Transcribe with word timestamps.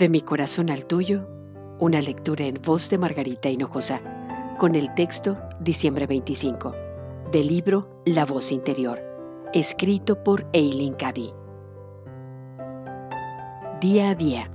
De 0.00 0.08
mi 0.08 0.22
corazón 0.22 0.70
al 0.70 0.86
tuyo, 0.86 1.28
una 1.78 2.00
lectura 2.00 2.46
en 2.46 2.58
voz 2.64 2.88
de 2.88 2.96
Margarita 2.96 3.50
Hinojosa, 3.50 4.00
con 4.58 4.74
el 4.74 4.94
texto 4.94 5.36
Diciembre 5.60 6.06
25, 6.06 6.72
del 7.32 7.48
libro 7.48 7.86
La 8.06 8.24
voz 8.24 8.50
interior, 8.50 8.98
escrito 9.52 10.24
por 10.24 10.46
Eileen 10.54 10.94
Cady. 10.94 11.34
Día 13.82 14.08
a 14.08 14.14
día, 14.14 14.50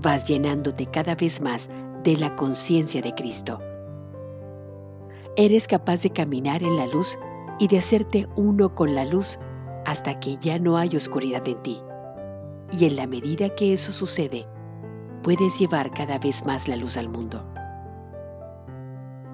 vas 0.00 0.24
llenándote 0.24 0.86
cada 0.86 1.14
vez 1.14 1.42
más 1.42 1.68
de 2.02 2.16
la 2.16 2.34
conciencia 2.36 3.02
de 3.02 3.12
Cristo. 3.12 3.60
Eres 5.36 5.66
capaz 5.66 6.04
de 6.04 6.10
caminar 6.10 6.62
en 6.62 6.78
la 6.78 6.86
luz 6.86 7.18
y 7.58 7.68
de 7.68 7.80
hacerte 7.80 8.26
uno 8.34 8.74
con 8.74 8.94
la 8.94 9.04
luz 9.04 9.38
hasta 9.84 10.18
que 10.20 10.38
ya 10.38 10.58
no 10.58 10.78
hay 10.78 10.96
oscuridad 10.96 11.46
en 11.46 11.62
ti. 11.62 11.82
Y 12.72 12.86
en 12.86 12.96
la 12.96 13.06
medida 13.06 13.54
que 13.54 13.74
eso 13.74 13.92
sucede, 13.92 14.46
puedes 15.22 15.58
llevar 15.58 15.90
cada 15.90 16.18
vez 16.18 16.44
más 16.44 16.68
la 16.68 16.76
luz 16.76 16.96
al 16.96 17.08
mundo. 17.08 17.44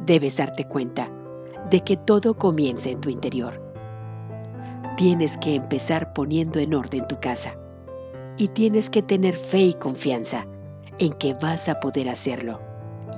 Debes 0.04 0.36
darte 0.36 0.64
cuenta 0.64 1.10
de 1.70 1.82
que 1.82 1.96
todo 1.96 2.34
comienza 2.34 2.90
en 2.90 3.00
tu 3.00 3.08
interior. 3.08 3.60
Tienes 4.96 5.36
que 5.38 5.54
empezar 5.54 6.12
poniendo 6.12 6.58
en 6.58 6.74
orden 6.74 7.06
tu 7.08 7.18
casa 7.20 7.54
y 8.36 8.48
tienes 8.48 8.88
que 8.90 9.02
tener 9.02 9.34
fe 9.34 9.62
y 9.62 9.74
confianza 9.74 10.46
en 10.98 11.12
que 11.14 11.34
vas 11.34 11.68
a 11.68 11.80
poder 11.80 12.08
hacerlo 12.08 12.60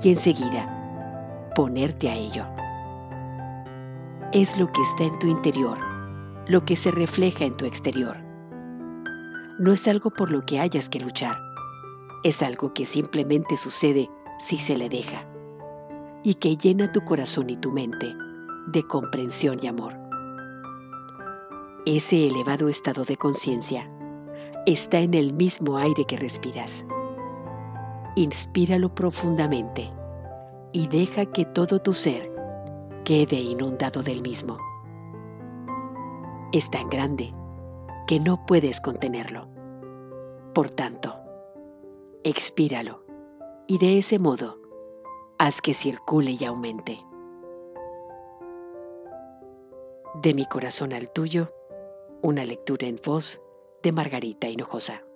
y 0.02 0.10
enseguida 0.10 0.74
ponerte 1.54 2.08
a 2.08 2.14
ello. 2.14 2.44
Es 4.32 4.56
lo 4.58 4.70
que 4.70 4.82
está 4.82 5.04
en 5.04 5.18
tu 5.18 5.26
interior, 5.26 5.78
lo 6.46 6.64
que 6.64 6.76
se 6.76 6.90
refleja 6.90 7.44
en 7.44 7.56
tu 7.56 7.64
exterior. 7.64 8.16
No 9.58 9.72
es 9.72 9.88
algo 9.88 10.10
por 10.10 10.30
lo 10.30 10.44
que 10.44 10.60
hayas 10.60 10.88
que 10.88 11.00
luchar, 11.00 11.36
es 12.24 12.42
algo 12.42 12.72
que 12.74 12.84
simplemente 12.84 13.56
sucede 13.56 14.10
si 14.38 14.56
se 14.56 14.76
le 14.76 14.88
deja 14.88 15.24
y 16.22 16.34
que 16.34 16.56
llena 16.56 16.92
tu 16.92 17.04
corazón 17.04 17.50
y 17.50 17.56
tu 17.56 17.70
mente 17.70 18.14
de 18.68 18.82
comprensión 18.86 19.58
y 19.62 19.66
amor. 19.66 19.94
Ese 21.86 22.26
elevado 22.26 22.68
estado 22.68 23.04
de 23.04 23.16
conciencia 23.16 23.90
está 24.66 24.98
en 24.98 25.14
el 25.14 25.32
mismo 25.32 25.78
aire 25.78 26.04
que 26.04 26.16
respiras. 26.16 26.84
Inspíralo 28.16 28.94
profundamente 28.94 29.90
y 30.72 30.88
deja 30.88 31.24
que 31.26 31.44
todo 31.46 31.80
tu 31.80 31.94
ser 31.94 32.30
quede 33.04 33.36
inundado 33.36 34.02
del 34.02 34.20
mismo. 34.20 34.58
Es 36.52 36.70
tan 36.70 36.88
grande 36.88 37.32
que 38.06 38.20
no 38.20 38.44
puedes 38.44 38.80
contenerlo. 38.80 39.48
Por 40.52 40.70
tanto, 40.70 41.14
expíralo 42.28 43.02
y 43.66 43.78
de 43.78 43.98
ese 43.98 44.18
modo 44.18 44.58
haz 45.38 45.60
que 45.60 45.72
circule 45.72 46.36
y 46.38 46.44
aumente. 46.44 46.98
De 50.22 50.34
mi 50.34 50.44
corazón 50.46 50.92
al 50.92 51.10
tuyo, 51.10 51.48
una 52.22 52.44
lectura 52.44 52.86
en 52.86 53.00
voz 53.04 53.40
de 53.82 53.92
Margarita 53.92 54.48
Hinojosa. 54.48 55.07